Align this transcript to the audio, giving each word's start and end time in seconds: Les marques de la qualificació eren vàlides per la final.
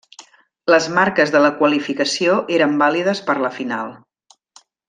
Les 0.73 0.87
marques 0.95 1.33
de 1.35 1.41
la 1.43 1.51
qualificació 1.59 2.39
eren 2.57 2.75
vàlides 2.83 3.25
per 3.31 3.37
la 3.47 3.55
final. 3.63 3.97